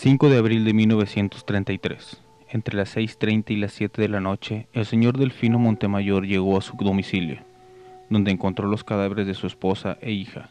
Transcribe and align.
5 0.00 0.28
de 0.28 0.38
abril 0.38 0.64
de 0.64 0.74
1933. 0.74 2.22
Entre 2.50 2.76
las 2.76 2.96
6.30 2.96 3.50
y 3.50 3.56
las 3.56 3.72
7 3.72 4.00
de 4.00 4.08
la 4.08 4.20
noche, 4.20 4.68
el 4.72 4.86
señor 4.86 5.18
Delfino 5.18 5.58
Montemayor 5.58 6.24
llegó 6.24 6.56
a 6.56 6.60
su 6.60 6.76
domicilio, 6.76 7.40
donde 8.08 8.30
encontró 8.30 8.68
los 8.68 8.84
cadáveres 8.84 9.26
de 9.26 9.34
su 9.34 9.48
esposa 9.48 9.98
e 10.00 10.12
hija. 10.12 10.50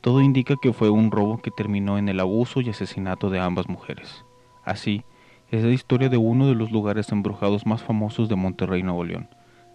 Todo 0.00 0.22
indica 0.22 0.54
que 0.62 0.72
fue 0.72 0.88
un 0.88 1.10
robo 1.10 1.42
que 1.42 1.50
terminó 1.50 1.98
en 1.98 2.08
el 2.08 2.20
abuso 2.20 2.62
y 2.62 2.70
asesinato 2.70 3.28
de 3.28 3.38
ambas 3.38 3.68
mujeres. 3.68 4.24
Así, 4.64 5.04
es 5.50 5.62
la 5.62 5.72
historia 5.72 6.08
de 6.08 6.16
uno 6.16 6.46
de 6.46 6.54
los 6.54 6.70
lugares 6.70 7.12
embrujados 7.12 7.66
más 7.66 7.82
famosos 7.82 8.30
de 8.30 8.36
Monterrey, 8.36 8.82
Nuevo 8.82 9.04
León. 9.04 9.28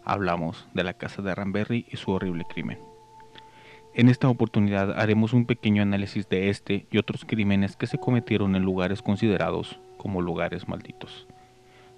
Hablamos 0.04 0.68
de 0.74 0.84
la 0.84 0.96
casa 0.96 1.22
de 1.22 1.36
Ramberry 1.36 1.86
y 1.92 1.98
su 1.98 2.10
horrible 2.10 2.44
crimen. 2.50 2.80
En 3.98 4.09
esta 4.09 4.27
oportunidad 4.27 5.00
haremos 5.00 5.32
un 5.32 5.46
pequeño 5.46 5.82
análisis 5.82 6.27
de 6.27 6.50
este 6.50 6.86
y 6.91 6.98
otros 6.98 7.23
crímenes 7.23 7.77
que 7.77 7.88
se 7.88 7.98
cometieron 7.98 8.57
en 8.57 8.64
lugares 8.64 9.02
considerados 9.02 9.80
como 9.95 10.22
lugares 10.22 10.67
malditos. 10.67 11.27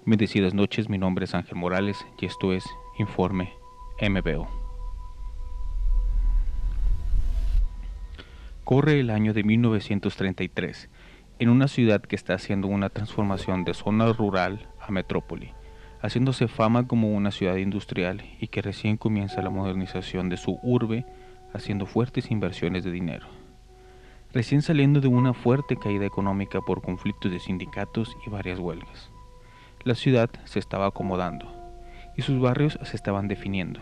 Bendecidas 0.06 0.54
noches, 0.54 0.88
mi 0.88 0.96
nombre 0.96 1.24
es 1.24 1.34
Ángel 1.34 1.56
Morales 1.56 2.06
y 2.20 2.26
esto 2.26 2.52
es 2.52 2.64
Informe 3.00 3.52
MBO. 4.00 4.46
Corre 8.62 9.00
el 9.00 9.10
año 9.10 9.34
de 9.34 9.42
1933, 9.42 10.90
en 11.40 11.48
una 11.48 11.66
ciudad 11.66 12.00
que 12.00 12.14
está 12.14 12.34
haciendo 12.34 12.68
una 12.68 12.90
transformación 12.90 13.64
de 13.64 13.74
zona 13.74 14.12
rural 14.12 14.68
a 14.80 14.92
metrópoli, 14.92 15.50
haciéndose 16.00 16.46
fama 16.46 16.86
como 16.86 17.12
una 17.12 17.32
ciudad 17.32 17.56
industrial 17.56 18.22
y 18.38 18.46
que 18.46 18.62
recién 18.62 18.96
comienza 18.98 19.42
la 19.42 19.50
modernización 19.50 20.28
de 20.28 20.36
su 20.36 20.60
urbe 20.62 21.04
haciendo 21.52 21.86
fuertes 21.86 22.30
inversiones 22.30 22.84
de 22.84 22.90
dinero. 22.90 23.26
Recién 24.32 24.62
saliendo 24.62 25.00
de 25.00 25.08
una 25.08 25.32
fuerte 25.32 25.76
caída 25.76 26.04
económica 26.04 26.60
por 26.60 26.82
conflictos 26.82 27.30
de 27.30 27.40
sindicatos 27.40 28.16
y 28.26 28.30
varias 28.30 28.58
huelgas. 28.58 29.10
La 29.84 29.94
ciudad 29.94 30.30
se 30.44 30.58
estaba 30.58 30.86
acomodando 30.86 31.50
y 32.16 32.22
sus 32.22 32.40
barrios 32.40 32.78
se 32.82 32.96
estaban 32.96 33.28
definiendo. 33.28 33.80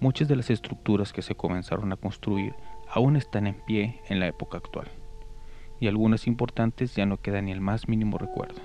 Muchas 0.00 0.28
de 0.28 0.36
las 0.36 0.50
estructuras 0.50 1.12
que 1.12 1.22
se 1.22 1.34
comenzaron 1.34 1.92
a 1.92 1.96
construir 1.96 2.54
aún 2.88 3.16
están 3.16 3.46
en 3.46 3.54
pie 3.54 4.00
en 4.08 4.20
la 4.20 4.26
época 4.26 4.58
actual 4.58 4.88
y 5.80 5.88
algunas 5.88 6.26
importantes 6.26 6.94
ya 6.94 7.06
no 7.06 7.16
quedan 7.16 7.46
ni 7.46 7.52
el 7.52 7.60
más 7.60 7.88
mínimo 7.88 8.18
recuerdo. 8.18 8.60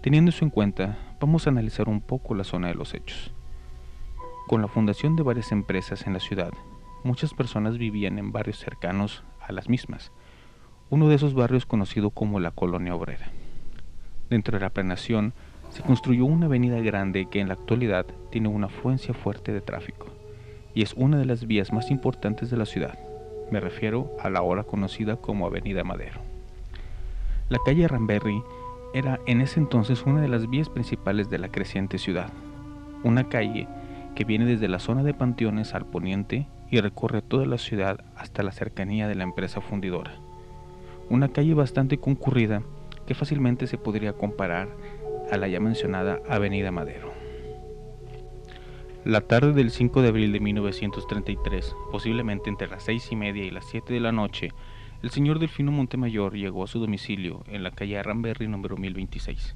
Teniendo 0.00 0.30
eso 0.30 0.44
en 0.44 0.50
cuenta, 0.50 0.96
vamos 1.20 1.46
a 1.46 1.50
analizar 1.50 1.88
un 1.88 2.00
poco 2.00 2.34
la 2.34 2.44
zona 2.44 2.68
de 2.68 2.76
los 2.76 2.94
hechos. 2.94 3.32
Con 4.46 4.62
la 4.62 4.68
fundación 4.68 5.16
de 5.16 5.24
varias 5.24 5.50
empresas 5.50 6.06
en 6.06 6.12
la 6.12 6.20
ciudad, 6.20 6.52
muchas 7.04 7.34
personas 7.34 7.78
vivían 7.78 8.18
en 8.18 8.32
barrios 8.32 8.58
cercanos 8.58 9.22
a 9.40 9.52
las 9.52 9.68
mismas, 9.68 10.12
uno 10.90 11.08
de 11.08 11.14
esos 11.14 11.34
barrios 11.34 11.66
conocido 11.66 12.10
como 12.10 12.40
la 12.40 12.50
Colonia 12.50 12.94
Obrera. 12.94 13.30
Dentro 14.30 14.58
de 14.58 14.64
la 14.64 14.70
planeación 14.70 15.32
se 15.70 15.82
construyó 15.82 16.24
una 16.24 16.46
avenida 16.46 16.80
grande 16.80 17.26
que 17.26 17.40
en 17.40 17.48
la 17.48 17.54
actualidad 17.54 18.06
tiene 18.30 18.48
una 18.48 18.66
afluencia 18.66 19.14
fuerte 19.14 19.52
de 19.52 19.60
tráfico 19.60 20.06
y 20.74 20.82
es 20.82 20.94
una 20.94 21.18
de 21.18 21.24
las 21.24 21.46
vías 21.46 21.72
más 21.72 21.90
importantes 21.90 22.50
de 22.50 22.56
la 22.56 22.66
ciudad. 22.66 22.98
Me 23.50 23.60
refiero 23.60 24.10
a 24.20 24.30
la 24.30 24.40
ahora 24.40 24.64
conocida 24.64 25.16
como 25.16 25.46
Avenida 25.46 25.84
Madero. 25.84 26.20
La 27.48 27.58
calle 27.64 27.88
Ramberry 27.88 28.42
era 28.94 29.18
en 29.26 29.40
ese 29.40 29.60
entonces 29.60 30.04
una 30.04 30.20
de 30.20 30.28
las 30.28 30.48
vías 30.48 30.68
principales 30.68 31.30
de 31.30 31.38
la 31.38 31.48
creciente 31.48 31.98
ciudad, 31.98 32.30
una 33.04 33.28
calle 33.28 33.66
que 34.14 34.24
viene 34.24 34.44
desde 34.44 34.68
la 34.68 34.78
zona 34.78 35.02
de 35.02 35.14
Panteones 35.14 35.74
al 35.74 35.86
poniente 35.86 36.46
y 36.70 36.80
recorre 36.80 37.22
toda 37.22 37.46
la 37.46 37.58
ciudad 37.58 38.04
hasta 38.16 38.42
la 38.42 38.52
cercanía 38.52 39.08
de 39.08 39.14
la 39.14 39.24
empresa 39.24 39.60
fundidora. 39.60 40.14
Una 41.08 41.28
calle 41.28 41.54
bastante 41.54 41.98
concurrida 41.98 42.62
que 43.06 43.14
fácilmente 43.14 43.66
se 43.66 43.78
podría 43.78 44.12
comparar 44.12 44.68
a 45.32 45.36
la 45.36 45.48
ya 45.48 45.60
mencionada 45.60 46.20
Avenida 46.28 46.70
Madero. 46.70 47.12
La 49.04 49.22
tarde 49.22 49.52
del 49.52 49.70
5 49.70 50.02
de 50.02 50.08
abril 50.08 50.32
de 50.32 50.40
1933, 50.40 51.74
posiblemente 51.90 52.50
entre 52.50 52.68
las 52.68 52.82
seis 52.82 53.10
y 53.10 53.16
media 53.16 53.44
y 53.44 53.50
las 53.50 53.64
7 53.66 53.94
de 53.94 54.00
la 54.00 54.12
noche, 54.12 54.50
el 55.02 55.10
señor 55.10 55.38
Delfino 55.38 55.70
Montemayor 55.70 56.34
llegó 56.34 56.64
a 56.64 56.66
su 56.66 56.80
domicilio 56.80 57.44
en 57.46 57.62
la 57.62 57.70
calle 57.70 57.98
Arramberry 57.98 58.48
número 58.48 58.76
1026, 58.76 59.54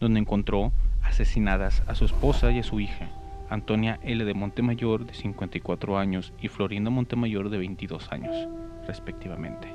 donde 0.00 0.18
encontró 0.18 0.72
asesinadas 1.02 1.82
a 1.86 1.94
su 1.94 2.04
esposa 2.04 2.50
y 2.50 2.58
a 2.58 2.64
su 2.64 2.80
hija, 2.80 3.10
Antonia 3.50 3.98
L. 4.02 4.24
de 4.24 4.32
Montemayor, 4.32 5.04
de 5.04 5.12
54 5.12 5.98
años, 5.98 6.32
y 6.40 6.48
Florinda 6.48 6.88
Montemayor, 6.88 7.50
de 7.50 7.58
22 7.58 8.10
años, 8.12 8.48
respectivamente. 8.86 9.68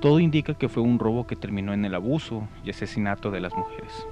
Todo 0.00 0.20
indica 0.20 0.54
que 0.54 0.68
fue 0.68 0.82
un 0.82 0.98
robo 0.98 1.26
que 1.26 1.34
terminó 1.34 1.72
en 1.72 1.84
el 1.84 1.94
abuso 1.94 2.46
y 2.64 2.70
asesinato 2.70 3.30
de 3.30 3.40
las 3.40 3.54
mujeres. 3.54 4.06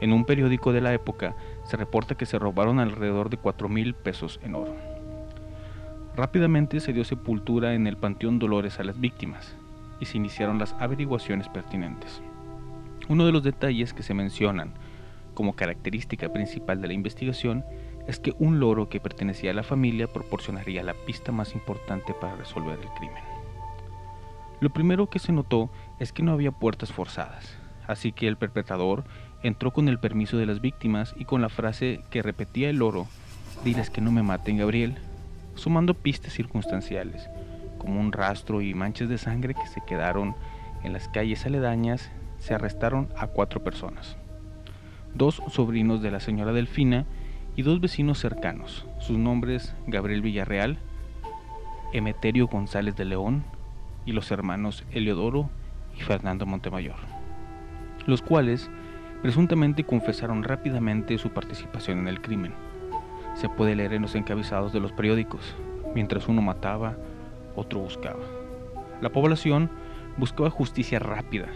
En 0.00 0.12
un 0.12 0.24
periódico 0.24 0.72
de 0.72 0.80
la 0.80 0.92
época 0.92 1.36
se 1.64 1.76
reporta 1.76 2.16
que 2.16 2.26
se 2.26 2.38
robaron 2.38 2.80
alrededor 2.80 3.30
de 3.30 3.36
4 3.38 3.68
mil 3.68 3.94
pesos 3.94 4.40
en 4.42 4.56
oro. 4.56 4.74
Rápidamente 6.16 6.80
se 6.80 6.92
dio 6.92 7.04
sepultura 7.04 7.74
en 7.74 7.86
el 7.86 7.96
Panteón 7.96 8.38
Dolores 8.38 8.78
a 8.78 8.84
las 8.84 9.00
víctimas 9.00 9.56
y 10.00 10.04
se 10.04 10.18
iniciaron 10.18 10.58
las 10.58 10.74
averiguaciones 10.80 11.48
pertinentes. 11.48 12.20
Uno 13.08 13.24
de 13.24 13.32
los 13.32 13.42
detalles 13.42 13.94
que 13.94 14.02
se 14.02 14.12
mencionan 14.12 14.74
como 15.34 15.54
característica 15.54 16.32
principal 16.32 16.80
de 16.80 16.88
la 16.88 16.92
investigación 16.94 17.64
es 18.06 18.18
que 18.18 18.34
un 18.38 18.60
loro 18.60 18.88
que 18.88 19.00
pertenecía 19.00 19.52
a 19.52 19.54
la 19.54 19.62
familia 19.62 20.06
proporcionaría 20.06 20.82
la 20.82 20.94
pista 20.94 21.32
más 21.32 21.54
importante 21.54 22.14
para 22.14 22.36
resolver 22.36 22.78
el 22.80 22.88
crimen. 22.90 23.22
Lo 24.60 24.70
primero 24.70 25.08
que 25.08 25.18
se 25.18 25.32
notó 25.32 25.70
es 25.98 26.12
que 26.12 26.22
no 26.22 26.32
había 26.32 26.52
puertas 26.52 26.92
forzadas, 26.92 27.56
así 27.86 28.12
que 28.12 28.28
el 28.28 28.36
perpetrador 28.36 29.04
entró 29.42 29.72
con 29.72 29.88
el 29.88 29.98
permiso 29.98 30.36
de 30.36 30.46
las 30.46 30.60
víctimas 30.60 31.14
y 31.16 31.24
con 31.24 31.42
la 31.42 31.48
frase 31.48 32.02
que 32.10 32.22
repetía 32.22 32.70
el 32.70 32.76
loro, 32.76 33.06
diles 33.64 33.90
que 33.90 34.00
no 34.00 34.12
me 34.12 34.22
maten 34.22 34.58
Gabriel, 34.58 34.98
sumando 35.54 35.94
pistas 35.94 36.32
circunstanciales, 36.32 37.28
como 37.78 38.00
un 38.00 38.12
rastro 38.12 38.62
y 38.62 38.74
manchas 38.74 39.08
de 39.08 39.18
sangre 39.18 39.54
que 39.54 39.66
se 39.66 39.82
quedaron 39.84 40.34
en 40.84 40.92
las 40.92 41.08
calles 41.08 41.44
aledañas, 41.44 42.10
se 42.38 42.54
arrestaron 42.54 43.08
a 43.16 43.28
cuatro 43.28 43.62
personas. 43.62 44.16
Dos 45.14 45.42
sobrinos 45.48 46.02
de 46.02 46.10
la 46.10 46.20
señora 46.20 46.52
Delfina 46.52 47.06
y 47.56 47.62
dos 47.62 47.80
vecinos 47.80 48.18
cercanos, 48.18 48.86
sus 48.98 49.18
nombres 49.18 49.74
Gabriel 49.86 50.22
Villarreal, 50.22 50.78
Emeterio 51.92 52.46
González 52.46 52.96
de 52.96 53.04
León 53.04 53.44
y 54.06 54.12
los 54.12 54.30
hermanos 54.30 54.84
Eliodoro 54.92 55.50
y 55.96 56.00
Fernando 56.00 56.46
Montemayor, 56.46 56.96
los 58.06 58.22
cuales 58.22 58.70
presuntamente 59.20 59.84
confesaron 59.84 60.42
rápidamente 60.42 61.18
su 61.18 61.30
participación 61.30 61.98
en 61.98 62.08
el 62.08 62.20
crimen. 62.20 62.54
Se 63.34 63.48
puede 63.48 63.76
leer 63.76 63.92
en 63.94 64.02
los 64.02 64.14
encabezados 64.14 64.72
de 64.72 64.80
los 64.80 64.92
periódicos, 64.92 65.54
mientras 65.94 66.28
uno 66.28 66.42
mataba, 66.42 66.96
otro 67.54 67.80
buscaba. 67.80 68.24
La 69.00 69.10
población 69.10 69.70
buscaba 70.16 70.50
justicia 70.50 70.98
rápida, 70.98 71.46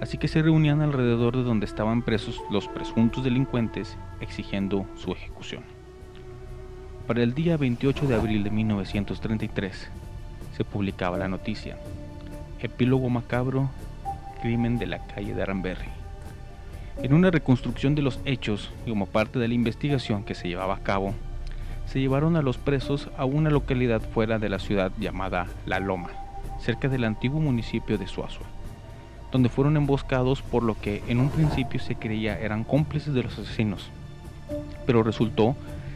así 0.00 0.16
que 0.18 0.28
se 0.28 0.42
reunían 0.42 0.80
alrededor 0.80 1.36
de 1.36 1.42
donde 1.42 1.66
estaban 1.66 2.02
presos 2.02 2.40
los 2.50 2.68
presuntos 2.68 3.22
delincuentes 3.22 3.96
exigiendo 4.20 4.86
su 4.96 5.12
ejecución. 5.12 5.62
Para 7.06 7.22
el 7.22 7.34
día 7.34 7.56
28 7.56 8.06
de 8.06 8.14
abril 8.14 8.44
de 8.44 8.50
1933 8.50 9.90
se 10.56 10.64
publicaba 10.64 11.18
la 11.18 11.28
noticia, 11.28 11.78
Epílogo 12.60 13.08
macabro, 13.10 13.70
crimen 14.42 14.78
de 14.78 14.86
la 14.86 15.06
calle 15.06 15.34
de 15.34 15.42
Aramberry. 15.42 15.88
En 17.02 17.14
una 17.14 17.30
reconstrucción 17.30 17.94
de 17.94 18.02
los 18.02 18.20
hechos 18.24 18.70
y 18.86 18.90
como 18.90 19.06
parte 19.06 19.38
de 19.38 19.48
la 19.48 19.54
investigación 19.54 20.24
que 20.24 20.34
se 20.34 20.48
llevaba 20.48 20.76
a 20.76 20.82
cabo, 20.82 21.14
se 21.86 22.00
llevaron 22.00 22.36
a 22.36 22.42
los 22.42 22.58
presos 22.58 23.08
a 23.16 23.24
una 23.24 23.50
localidad 23.50 24.00
fuera 24.00 24.38
de 24.38 24.48
la 24.48 24.58
ciudad 24.58 24.92
llamada 24.98 25.46
La 25.66 25.80
Loma, 25.80 26.10
cerca 26.58 26.88
del 26.88 27.04
antiguo 27.04 27.40
municipio 27.40 27.98
de 27.98 28.06
Suazua 28.06 28.46
donde 29.32 29.48
fueron 29.48 29.76
emboscados 29.76 30.42
por 30.42 30.62
lo 30.62 30.74
que 30.74 31.02
en 31.06 31.20
un 31.20 31.30
principio 31.30 31.80
se 31.80 31.94
creía 31.94 32.38
eran 32.38 32.64
cómplices 32.64 33.14
de 33.14 33.22
los 33.22 33.38
asesinos, 33.38 33.90
pero 34.86 35.02
resultó 35.02 35.54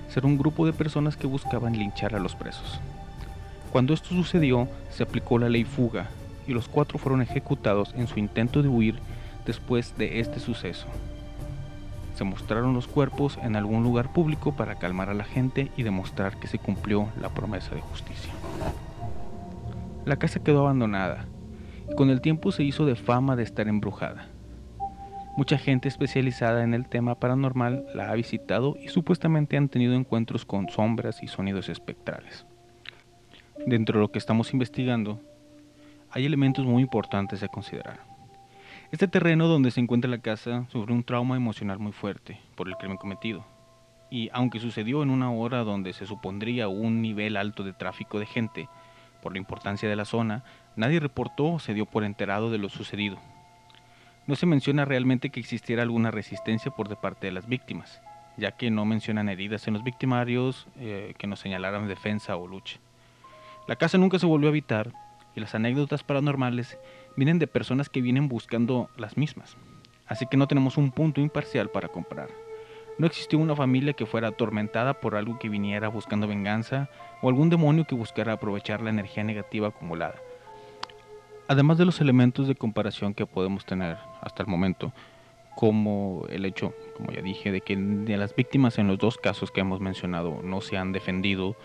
ser 0.09 0.25
un 0.25 0.39
grupo 0.39 0.67
de 0.67 0.73
personas 0.73 1.17
que 1.17 1.27
buscaban 1.27 1.77
linchar 1.77 2.15
a 2.15 2.21
los 2.21 2.37
presos. 2.37 2.81
Cuando 3.73 3.93
esto 3.93 4.11
sucedió, 4.11 4.69
se 4.91 5.03
aplicó 5.03 5.39
la 5.39 5.49
ley 5.49 5.65
fuga 5.65 6.09
y 6.47 6.53
los 6.53 6.69
cuatro 6.69 6.99
fueron 6.99 7.23
ejecutados 7.23 7.93
en 7.97 8.07
su 8.07 8.21
intento 8.21 8.63
de 8.63 8.69
huir 8.69 9.01
después 9.45 9.97
de 9.99 10.21
este 10.21 10.39
suceso. 10.39 10.87
Se 12.15 12.23
mostraron 12.23 12.75
los 12.75 12.87
cuerpos 12.87 13.39
en 13.43 13.57
algún 13.57 13.83
lugar 13.83 14.13
público 14.13 14.53
para 14.53 14.77
calmar 14.77 15.11
a 15.11 15.15
la 15.15 15.25
gente 15.25 15.73
y 15.77 15.83
demostrar 15.83 16.37
que 16.37 16.47
se 16.47 16.61
cumplió 16.61 17.09
la 17.21 17.31
promesa 17.31 17.75
de 17.75 17.81
justicia. 17.81 18.33
La 20.05 20.17
casa 20.17 20.39
quedó 20.39 20.61
abandonada 20.61 21.25
con 21.97 22.11
el 22.11 22.21
tiempo 22.21 22.51
se 22.51 22.65
hizo 22.65 22.87
de 22.87 22.97
fama 22.97 23.37
de 23.37 23.43
estar 23.43 23.69
embrujada. 23.69 24.29
Mucha 25.37 25.59
gente 25.59 25.89
especializada 25.89 26.63
en 26.63 26.75
el 26.75 26.89
tema 26.89 27.17
paranormal 27.17 27.87
la 27.95 28.11
ha 28.11 28.15
visitado 28.15 28.77
y 28.81 28.89
supuestamente 28.89 29.57
han 29.57 29.69
tenido 29.69 29.95
encuentros 29.95 30.45
con 30.45 30.69
sombras 30.69 31.23
y 31.23 31.27
sonidos 31.27 31.69
espectrales. 31.69 32.47
Dentro 33.67 33.99
de 33.99 34.03
lo 34.03 34.13
que 34.13 34.19
estamos 34.19 34.53
investigando, 34.53 35.21
hay 36.11 36.25
elementos 36.25 36.65
muy 36.65 36.83
importantes 36.83 37.43
a 37.43 37.49
considerar. 37.49 38.01
Este 38.93 39.09
terreno 39.09 39.49
donde 39.49 39.73
se 39.73 39.81
encuentra 39.81 40.09
la 40.09 40.19
casa 40.19 40.67
sufrió 40.69 40.95
un 40.95 41.03
trauma 41.03 41.37
emocional 41.37 41.81
muy 41.81 41.93
fuerte 41.93 42.41
por 42.55 42.69
el 42.69 42.77
crimen 42.77 42.97
cometido. 42.97 43.45
Y 44.11 44.31
aunque 44.33 44.61
sucedió 44.61 45.03
en 45.03 45.11
una 45.11 45.33
hora 45.33 45.65
donde 45.65 45.93
se 45.93 46.07
supondría 46.07 46.69
un 46.69 47.03
nivel 47.03 47.37
alto 47.37 47.65
de 47.65 47.73
tráfico 47.73 48.21
de 48.21 48.27
gente, 48.27 48.69
por 49.25 49.32
la 49.32 49.38
importancia 49.38 49.88
de 49.88 49.97
la 49.97 50.05
zona, 50.05 50.44
nadie 50.76 51.00
reportó 51.00 51.55
o 51.55 51.59
se 51.59 51.73
dio 51.73 51.87
por 51.87 52.05
enterado 52.05 52.50
de 52.50 52.59
lo 52.59 52.69
sucedido. 52.69 53.17
No 54.26 54.37
se 54.37 54.44
menciona 54.44 54.85
realmente 54.85 55.31
que 55.31 55.41
existiera 55.41 55.82
alguna 55.82 56.11
resistencia 56.11 56.71
por 56.71 56.94
parte 57.00 57.29
de 57.29 57.32
las 57.32 57.49
víctimas, 57.49 58.03
ya 58.37 58.53
que 58.53 58.71
no 58.71 58.85
mencionan 58.85 59.31
heridas 59.31 59.67
en 59.67 59.73
los 59.73 59.82
victimarios 59.82 60.67
eh, 60.79 61.15
que 61.17 61.26
nos 61.26 61.41
señalaran 61.41 61.88
defensa 61.88 62.37
o 62.37 62.47
lucha. 62.47 62.79
La 63.67 63.76
casa 63.76 63.97
nunca 63.97 64.19
se 64.19 64.26
volvió 64.26 64.49
a 64.49 64.50
habitar 64.50 64.93
y 65.35 65.41
las 65.41 65.55
anécdotas 65.55 66.05
paranormales 66.05 66.77
vienen 67.17 67.38
de 67.38 67.47
personas 67.47 67.88
que 67.88 68.03
vienen 68.03 68.29
buscando 68.29 68.91
las 68.99 69.17
mismas, 69.17 69.56
así 70.06 70.27
que 70.27 70.37
no 70.37 70.49
tenemos 70.49 70.77
un 70.77 70.91
punto 70.91 71.23
imparcial 71.23 71.70
para 71.70 71.88
comparar. 71.88 72.44
No 72.96 73.06
existió 73.06 73.38
una 73.38 73.56
familia 73.56 73.93
que 73.93 74.06
fuera 74.06 74.29
atormentada 74.29 74.94
por 74.94 75.17
algo 75.17 75.38
que 75.38 75.49
viniera 75.49 75.88
buscando 75.88 76.29
venganza 76.29 76.88
o 77.23 77.29
algún 77.29 77.50
demonio 77.50 77.87
que 77.87 77.96
buscara 77.96 78.35
aprovechar 78.35 78.81
la 78.82 78.91
energía 78.91 79.25
negativa 79.25 79.69
acumulada. 79.69 80.14
Además 81.49 81.76
de 81.76 81.85
los 81.85 82.00
elementos 82.00 82.46
de 82.46 82.55
comparación 82.55 83.12
que 83.12 83.26
podemos 83.26 83.67
tener 83.67 83.99
hasta 84.20 84.43
el 84.43 84.49
momento, 84.49 84.93
como 85.56 86.25
el 86.31 86.44
hecho, 86.44 86.73
como 86.96 87.12
ya 87.12 87.20
dije, 87.20 87.52
de 87.52 87.61
que 87.61 87.76
las 87.76 88.35
víctimas 88.35 88.79
en 88.79 88.87
los 88.88 88.99
dos 88.99 89.19
casos 89.19 89.50
que 89.50 89.61
hemos 89.61 89.81
mencionado 89.81 90.41
no 90.43 90.61
se 90.61 90.76
han 90.76 90.93
defendido 90.93 91.56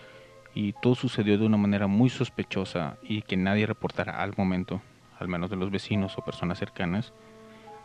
y 0.54 0.74
todo 0.82 0.96
sucedió 0.96 1.38
de 1.38 1.46
una 1.46 1.56
manera 1.56 1.86
muy 1.86 2.10
sospechosa 2.10 2.98
y 3.02 3.22
que 3.22 3.36
nadie 3.36 3.66
reportará 3.66 4.20
al 4.22 4.34
momento, 4.36 4.82
al 5.18 5.28
menos 5.28 5.48
de 5.48 5.56
los 5.56 5.70
vecinos 5.70 6.18
o 6.18 6.24
personas 6.24 6.58
cercanas, 6.58 7.12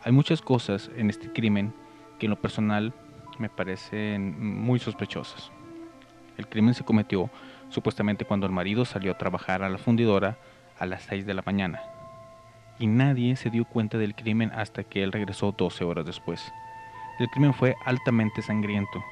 hay 0.02 0.12
muchas 0.12 0.42
cosas 0.42 0.90
en 0.96 1.10
este 1.10 1.32
crimen 1.32 1.72
que 2.18 2.26
en 2.26 2.30
lo 2.30 2.40
personal 2.40 2.92
me 3.38 3.48
parecen 3.48 4.60
muy 4.60 4.78
sospechosas. 4.78 5.50
El 6.36 6.48
crimen 6.48 6.74
se 6.74 6.84
cometió 6.84 7.30
supuestamente 7.68 8.24
cuando 8.24 8.46
el 8.46 8.52
marido 8.52 8.84
salió 8.84 9.12
a 9.12 9.18
trabajar 9.18 9.62
a 9.62 9.68
la 9.68 9.78
fundidora 9.78 10.36
a 10.78 10.86
las 10.86 11.02
6 11.04 11.26
de 11.26 11.34
la 11.34 11.42
mañana, 11.44 11.80
y 12.78 12.86
nadie 12.86 13.36
se 13.36 13.50
dio 13.50 13.64
cuenta 13.64 13.98
del 13.98 14.14
crimen 14.14 14.52
hasta 14.54 14.84
que 14.84 15.02
él 15.02 15.12
regresó 15.12 15.52
12 15.56 15.84
horas 15.84 16.04
después. 16.04 16.52
El 17.18 17.28
crimen 17.28 17.54
fue 17.54 17.76
altamente 17.84 18.42
sangriento 18.42 19.02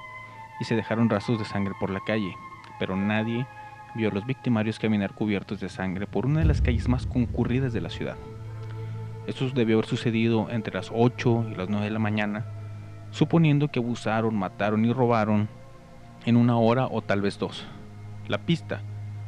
y 0.61 0.65
se 0.65 0.77
dejaron 0.77 1.09
rastros 1.09 1.38
de 1.38 1.44
sangre 1.47 1.75
por 1.81 1.91
la 1.91 2.00
calle, 2.00 2.37
pero 2.79 2.97
nadie 2.97 3.47
vio 3.94 4.11
a 4.11 4.12
los 4.12 4.27
victimarios 4.27 4.79
caminar 4.79 5.15
cubiertos 5.15 5.61
de 5.61 5.69
sangre 5.69 6.06
por 6.06 6.27
una 6.27 6.41
de 6.41 6.47
las 6.47 6.61
calles 6.61 6.88
más 6.88 7.06
concurridas 7.06 7.73
de 7.73 7.81
la 7.81 7.91
ciudad. 7.91 8.17
Esto 9.27 9.49
debió 9.50 9.77
haber 9.77 9.87
sucedido 9.87 10.50
entre 10.50 10.75
las 10.75 10.91
8 10.93 11.47
y 11.50 11.55
las 11.55 11.70
9 11.70 11.87
de 11.87 11.91
la 11.91 11.99
mañana, 11.99 12.44
suponiendo 13.14 13.69
que 13.69 13.78
abusaron, 13.78 14.34
mataron 14.34 14.84
y 14.84 14.93
robaron 14.93 15.49
en 16.26 16.37
una 16.37 16.58
hora 16.58 16.88
o 16.90 17.00
tal 17.00 17.22
vez 17.22 17.38
dos. 17.38 17.64
La 18.26 18.38
pista, 18.38 18.82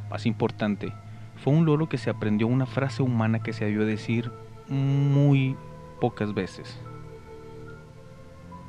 más 0.09 0.25
importante, 0.25 0.91
fue 1.37 1.53
un 1.53 1.65
loro 1.65 1.87
que 1.87 1.97
se 1.97 2.09
aprendió 2.09 2.47
una 2.47 2.65
frase 2.65 3.01
humana 3.01 3.39
que 3.39 3.53
se 3.53 3.63
debió 3.63 3.85
decir 3.85 4.29
muy 4.67 5.55
pocas 6.01 6.33
veces. 6.33 6.77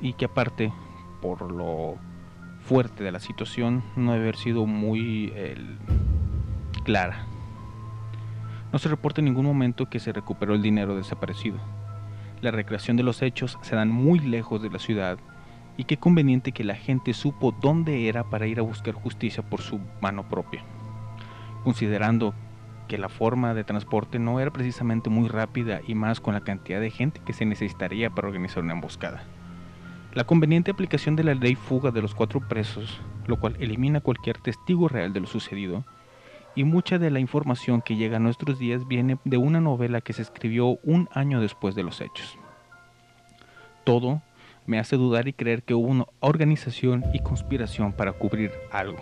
Y 0.00 0.12
que 0.12 0.26
aparte, 0.26 0.72
por 1.20 1.50
lo 1.50 1.96
fuerte 2.60 3.02
de 3.02 3.10
la 3.10 3.18
situación, 3.18 3.82
no 3.96 4.12
debe 4.12 4.22
haber 4.22 4.36
sido 4.36 4.66
muy 4.66 5.32
clara. 6.84 7.26
No 8.72 8.78
se 8.78 8.88
reporta 8.88 9.20
en 9.20 9.24
ningún 9.24 9.46
momento 9.46 9.86
que 9.86 9.98
se 9.98 10.12
recuperó 10.12 10.54
el 10.54 10.62
dinero 10.62 10.94
desaparecido 10.94 11.58
la 12.40 12.50
recreación 12.50 12.96
de 12.96 13.02
los 13.02 13.22
hechos 13.22 13.58
se 13.62 13.76
dan 13.76 13.90
muy 13.90 14.18
lejos 14.18 14.62
de 14.62 14.70
la 14.70 14.78
ciudad 14.78 15.18
y 15.76 15.84
qué 15.84 15.96
conveniente 15.96 16.52
que 16.52 16.64
la 16.64 16.74
gente 16.74 17.14
supo 17.14 17.52
dónde 17.52 18.08
era 18.08 18.24
para 18.24 18.46
ir 18.46 18.58
a 18.58 18.62
buscar 18.62 18.94
justicia 18.94 19.42
por 19.42 19.60
su 19.60 19.80
mano 20.00 20.28
propia, 20.28 20.62
considerando 21.64 22.34
que 22.88 22.98
la 22.98 23.08
forma 23.08 23.54
de 23.54 23.64
transporte 23.64 24.18
no 24.18 24.40
era 24.40 24.50
precisamente 24.50 25.10
muy 25.10 25.28
rápida 25.28 25.80
y 25.86 25.94
más 25.94 26.20
con 26.20 26.34
la 26.34 26.40
cantidad 26.40 26.80
de 26.80 26.90
gente 26.90 27.20
que 27.24 27.32
se 27.32 27.44
necesitaría 27.44 28.10
para 28.10 28.28
organizar 28.28 28.62
una 28.62 28.72
emboscada. 28.72 29.22
La 30.14 30.24
conveniente 30.24 30.70
aplicación 30.70 31.14
de 31.14 31.22
la 31.22 31.34
ley 31.34 31.54
fuga 31.54 31.90
de 31.90 32.02
los 32.02 32.14
cuatro 32.14 32.40
presos, 32.40 33.00
lo 33.26 33.38
cual 33.38 33.56
elimina 33.60 34.00
cualquier 34.00 34.38
testigo 34.38 34.88
real 34.88 35.12
de 35.12 35.20
lo 35.20 35.26
sucedido, 35.26 35.84
y 36.58 36.64
mucha 36.64 36.98
de 36.98 37.12
la 37.12 37.20
información 37.20 37.82
que 37.82 37.94
llega 37.94 38.16
a 38.16 38.18
nuestros 38.18 38.58
días 38.58 38.88
viene 38.88 39.16
de 39.24 39.36
una 39.36 39.60
novela 39.60 40.00
que 40.00 40.12
se 40.12 40.22
escribió 40.22 40.80
un 40.82 41.08
año 41.12 41.40
después 41.40 41.76
de 41.76 41.84
los 41.84 42.00
hechos. 42.00 42.36
Todo 43.84 44.22
me 44.66 44.80
hace 44.80 44.96
dudar 44.96 45.28
y 45.28 45.32
creer 45.32 45.62
que 45.62 45.74
hubo 45.74 45.86
una 45.86 46.06
organización 46.18 47.04
y 47.14 47.20
conspiración 47.20 47.92
para 47.92 48.10
cubrir 48.12 48.50
algo. 48.72 48.98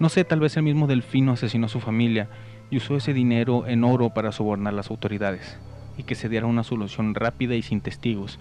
No 0.00 0.08
sé, 0.08 0.24
tal 0.24 0.40
vez 0.40 0.56
el 0.56 0.62
mismo 0.62 0.86
Delfino 0.86 1.32
asesinó 1.32 1.66
a 1.66 1.68
su 1.68 1.78
familia 1.78 2.30
y 2.70 2.78
usó 2.78 2.96
ese 2.96 3.12
dinero 3.12 3.66
en 3.66 3.84
oro 3.84 4.14
para 4.14 4.32
sobornar 4.32 4.72
a 4.72 4.76
las 4.76 4.90
autoridades 4.90 5.58
y 5.98 6.04
que 6.04 6.14
se 6.14 6.30
diera 6.30 6.46
una 6.46 6.64
solución 6.64 7.14
rápida 7.14 7.54
y 7.54 7.60
sin 7.60 7.82
testigos, 7.82 8.38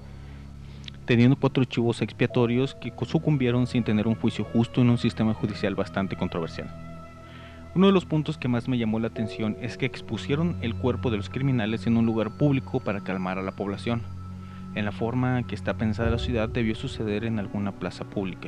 teniendo 1.05 1.35
cuatro 1.35 1.65
chivos 1.65 2.01
expiatorios 2.01 2.75
que 2.75 2.93
sucumbieron 3.05 3.67
sin 3.67 3.83
tener 3.83 4.07
un 4.07 4.15
juicio 4.15 4.45
justo 4.45 4.79
en 4.79 4.89
un 4.89 4.97
sistema 4.99 5.33
judicial 5.33 5.75
bastante 5.75 6.15
controversial. 6.15 6.94
Uno 7.75 7.87
de 7.87 7.93
los 7.93 8.05
puntos 8.05 8.37
que 8.37 8.47
más 8.47 8.69
me 8.69 8.77
llamó 8.77 8.99
la 9.01 9.07
atención 9.07 9.57
es 9.59 9.77
que 9.77 9.85
expusieron 9.85 10.55
el 10.61 10.75
cuerpo 10.75 11.11
de 11.11 11.17
los 11.17 11.29
criminales 11.29 11.85
en 11.87 11.97
un 11.97 12.05
lugar 12.05 12.37
público 12.37 12.79
para 12.79 13.01
calmar 13.01 13.37
a 13.37 13.41
la 13.41 13.51
población. 13.51 14.01
En 14.75 14.85
la 14.85 14.93
forma 14.93 15.43
que 15.43 15.55
está 15.55 15.73
pensada 15.73 16.09
la 16.09 16.17
ciudad 16.17 16.47
debió 16.47 16.73
suceder 16.75 17.25
en 17.25 17.37
alguna 17.37 17.73
plaza 17.73 18.05
pública. 18.05 18.47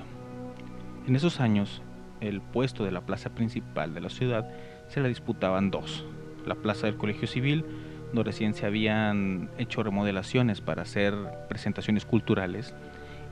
En 1.08 1.18
esos 1.18 1.42
años, 1.42 1.82
el 2.22 2.40
puesto 2.40 2.86
de 2.86 2.92
la 2.92 3.02
plaza 3.02 3.32
principal 3.32 3.94
de 3.94 4.00
la 4.00 4.10
ciudad 4.10 4.50
se 4.88 5.02
la 5.02 5.10
disputaban 5.10 5.72
dos. 5.72 6.06
La 6.46 6.56
plaza 6.56 6.88
del 6.88 6.96
Colegio 6.96 7.28
Civil, 7.28 7.66
donde 8.14 8.32
recién 8.32 8.54
se 8.54 8.66
habían 8.66 9.50
hecho 9.58 9.84
remodelaciones 9.84 10.62
para 10.62 10.84
hacer 10.84 11.14
presentaciones 11.50 12.06
culturales, 12.06 12.74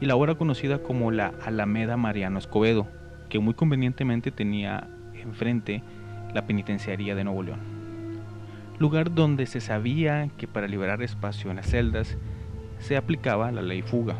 y 0.02 0.08
la 0.08 0.14
ahora 0.14 0.36
conocida 0.36 0.80
como 0.80 1.12
la 1.12 1.32
Alameda 1.46 1.96
Mariano 1.96 2.38
Escobedo, 2.38 2.86
que 3.30 3.40
muy 3.40 3.54
convenientemente 3.54 4.32
tenía 4.32 4.90
enfrente 5.26 5.84
la 6.34 6.46
penitenciaría 6.46 7.16
de 7.16 7.24
Nuevo 7.24 7.44
León, 7.44 7.60
lugar 8.80 9.14
donde 9.14 9.46
se 9.46 9.62
sabía 9.62 10.30
que 10.38 10.48
para 10.48 10.68
liberar 10.68 11.02
espacio 11.02 11.50
en 11.50 11.58
las 11.58 11.68
celdas 11.68 12.18
se 12.80 12.98
aplicaba 12.98 13.52
la 13.52 13.62
ley 13.62 13.82
fuga, 13.82 14.18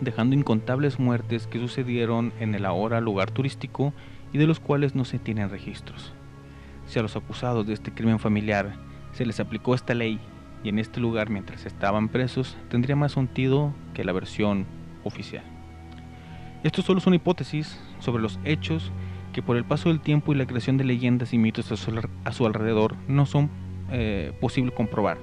dejando 0.00 0.34
incontables 0.34 0.98
muertes 0.98 1.46
que 1.46 1.58
sucedieron 1.58 2.32
en 2.40 2.54
el 2.54 2.64
ahora 2.64 3.00
lugar 3.00 3.30
turístico 3.30 3.92
y 4.32 4.38
de 4.38 4.46
los 4.46 4.60
cuales 4.60 4.94
no 4.94 5.04
se 5.04 5.18
tienen 5.18 5.50
registros. 5.50 6.12
Si 6.86 6.98
a 6.98 7.02
los 7.02 7.16
acusados 7.16 7.66
de 7.66 7.74
este 7.74 7.92
crimen 7.92 8.18
familiar 8.18 8.74
se 9.12 9.24
les 9.24 9.40
aplicó 9.40 9.74
esta 9.74 9.94
ley 9.94 10.18
y 10.64 10.68
en 10.68 10.78
este 10.78 11.00
lugar 11.00 11.30
mientras 11.30 11.66
estaban 11.66 12.08
presos, 12.08 12.56
tendría 12.68 12.96
más 12.96 13.12
sentido 13.12 13.72
que 13.94 14.04
la 14.04 14.12
versión 14.12 14.66
oficial. 15.04 15.44
Esto 16.62 16.82
solo 16.82 17.00
son 17.00 17.14
hipótesis 17.14 17.80
sobre 17.98 18.22
los 18.22 18.38
hechos 18.44 18.92
que 19.32 19.42
por 19.42 19.56
el 19.56 19.64
paso 19.64 19.88
del 19.88 20.00
tiempo 20.00 20.32
y 20.32 20.36
la 20.36 20.46
creación 20.46 20.76
de 20.76 20.84
leyendas 20.84 21.32
y 21.32 21.38
mitos 21.38 21.72
a 21.72 22.32
su, 22.32 22.46
alrededor 22.46 22.96
no 23.08 23.26
son 23.26 23.50
eh, 23.90 24.32
posibles 24.40 24.74
comprobar 24.74 25.18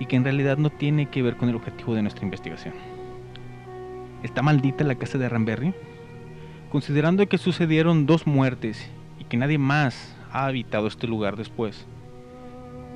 y 0.00 0.06
que 0.06 0.16
en 0.16 0.24
realidad 0.24 0.56
no 0.56 0.70
tiene 0.70 1.06
que 1.06 1.22
ver 1.22 1.36
con 1.36 1.48
el 1.48 1.56
objetivo 1.56 1.94
de 1.94 2.02
nuestra 2.02 2.24
investigación. 2.24 2.74
¿Está 4.22 4.42
maldita 4.42 4.84
la 4.84 4.94
casa 4.94 5.18
de 5.18 5.28
Ramberry? 5.28 5.74
Considerando 6.70 7.28
que 7.28 7.38
sucedieron 7.38 8.06
dos 8.06 8.26
muertes 8.26 8.90
y 9.20 9.24
que 9.24 9.36
nadie 9.36 9.58
más 9.58 10.16
ha 10.32 10.46
habitado 10.46 10.86
este 10.86 11.06
lugar 11.06 11.36
después, 11.36 11.86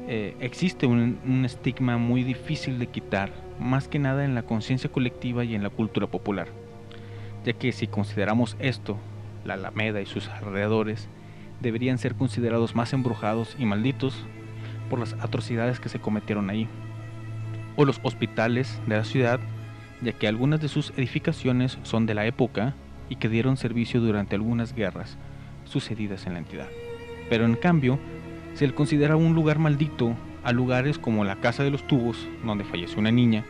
eh, 0.09 0.37
existe 0.41 0.87
un 0.87 1.43
estigma 1.45 1.99
muy 1.99 2.23
difícil 2.23 2.79
de 2.79 2.87
quitar, 2.87 3.33
más 3.61 3.89
que 3.89 3.99
nada 3.99 4.25
en 4.25 4.35
la 4.35 4.45
conciencia 4.45 4.91
colectiva 4.91 5.45
y 5.45 5.55
en 5.55 5.63
la 5.63 5.71
cultura 5.71 6.07
popular, 6.07 6.49
ya 7.45 7.53
que 7.53 7.73
si 7.73 7.87
consideramos 7.87 8.57
esto 8.61 8.97
la 9.47 9.55
Alameda 9.55 10.01
y 10.01 10.07
sus 10.07 10.29
alrededores 10.29 11.09
deberían 11.61 11.99
ser 11.99 12.15
considerados 12.15 12.75
más 12.75 12.93
embrujados 12.93 13.57
y 13.59 13.65
malditos 13.65 14.25
por 14.91 14.99
las 14.99 15.15
atrocidades 15.15 15.81
que 15.81 15.89
se 15.89 15.99
cometieron 15.99 16.51
ahí, 16.51 16.69
o 17.77 17.85
los 17.85 18.01
hospitales 18.03 18.81
de 18.87 18.97
la 18.97 19.05
ciudad, 19.05 19.41
ya 20.03 20.13
que 20.13 20.29
algunas 20.29 20.61
de 20.61 20.69
sus 20.69 20.91
edificaciones 20.97 21.79
son 21.83 22.07
de 22.07 22.15
la 22.15 22.27
época 22.27 22.75
y 23.09 23.17
que 23.17 23.29
dieron 23.29 23.57
servicio 23.57 24.01
durante 24.01 24.35
algunas 24.35 24.75
guerras 24.75 25.17
sucedidas 25.65 26.27
en 26.27 26.35
la 26.35 26.39
entidad. 26.41 26.69
Pero 27.29 27.45
en 27.45 27.55
cambio, 27.55 27.99
se 28.55 28.67
le 28.67 28.75
considera 28.75 29.17
un 29.17 29.35
lugar 29.35 29.59
maldito 29.59 30.15
a 30.45 30.53
lugares 30.53 30.99
como 30.99 31.25
la 31.25 31.37
Casa 31.37 31.65
de 31.65 31.71
los 31.71 31.87
Tubos, 31.87 32.27
donde 32.45 32.65
falleció 32.65 32.99
una 32.99 33.11
niña, 33.11 33.45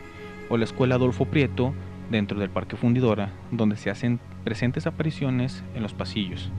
o 0.49 0.57
la 0.57 0.63
Escuela 0.63 0.95
Adolfo 0.95 1.25
Prieto, 1.25 1.73
dentro 2.09 2.39
del 2.39 2.49
Parque 2.49 2.75
Fundidora, 2.75 3.31
donde 3.51 3.77
se 3.77 3.89
hacen 3.89 4.19
presentes 4.47 4.87
apariciones 4.87 5.61
en 5.75 5.83
los 5.83 5.93
pasillos, 5.93 6.49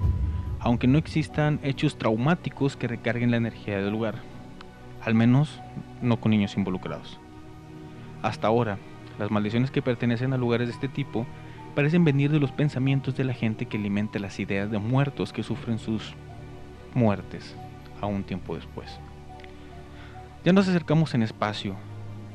aunque 0.60 0.86
no 0.86 0.98
existan 0.98 1.58
hechos 1.62 1.96
traumáticos 1.96 2.76
que 2.76 2.86
recarguen 2.86 3.30
la 3.30 3.38
energía 3.38 3.78
del 3.78 3.88
lugar, 3.92 4.16
al 5.02 5.14
menos 5.14 5.62
no 6.02 6.20
con 6.20 6.32
niños 6.32 6.54
involucrados. 6.58 7.18
Hasta 8.20 8.46
ahora, 8.46 8.76
las 9.18 9.30
maldiciones 9.30 9.70
que 9.70 9.80
pertenecen 9.80 10.34
a 10.34 10.36
lugares 10.36 10.68
de 10.68 10.74
este 10.74 10.88
tipo 10.88 11.26
parecen 11.74 12.04
venir 12.04 12.30
de 12.30 12.40
los 12.40 12.52
pensamientos 12.52 13.16
de 13.16 13.24
la 13.24 13.32
gente 13.32 13.64
que 13.64 13.78
alimenta 13.78 14.18
las 14.18 14.38
ideas 14.38 14.70
de 14.70 14.78
muertos 14.78 15.32
que 15.32 15.42
sufren 15.42 15.78
sus 15.78 16.12
muertes 16.92 17.56
a 18.02 18.06
un 18.06 18.22
tiempo 18.22 18.54
después. 18.54 19.00
Ya 20.44 20.52
nos 20.52 20.68
acercamos 20.68 21.14
en 21.14 21.22
espacio 21.22 21.74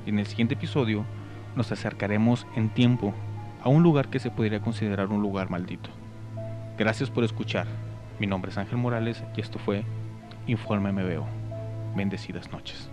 y 0.03 0.09
en 0.09 0.17
el 0.17 0.25
siguiente 0.25 0.55
episodio 0.55 1.05
nos 1.55 1.71
acercaremos 1.71 2.47
en 2.55 2.69
tiempo 2.69 3.13
a 3.63 3.69
un 3.69 3.81
lugar 3.81 4.09
que 4.09 4.19
se 4.19 4.29
podría 4.29 4.59
considerar 4.59 5.09
un 5.09 5.21
lugar 5.21 5.49
maldito. 5.49 5.89
Gracias 6.77 7.09
por 7.09 7.23
escuchar. 7.23 7.65
Mi 8.19 8.27
nombre 8.27 8.51
es 8.51 8.57
Ángel 8.57 8.77
Morales 8.77 9.23
y 9.35 9.41
esto 9.41 9.57
fue 9.57 9.83
Informe 10.47 10.91
Me 10.91 11.03
Veo. 11.03 11.25
Bendecidas 11.95 12.51
noches. 12.51 12.92